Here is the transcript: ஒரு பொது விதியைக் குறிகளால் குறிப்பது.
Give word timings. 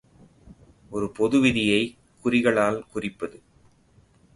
ஒரு 0.89 1.11
பொது 1.11 1.39
விதியைக் 1.39 1.95
குறிகளால் 2.23 2.87
குறிப்பது. 2.91 3.41